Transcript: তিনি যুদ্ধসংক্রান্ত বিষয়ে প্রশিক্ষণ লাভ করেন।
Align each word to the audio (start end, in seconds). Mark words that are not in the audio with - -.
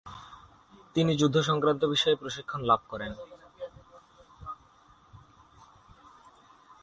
তিনি 0.95 1.11
যুদ্ধসংক্রান্ত 1.15 1.81
বিষয়ে 1.85 2.19
প্রশিক্ষণ 2.21 2.61
লাভ 2.69 2.81
করেন। 2.89 3.11